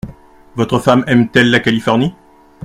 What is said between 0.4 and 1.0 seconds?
Votre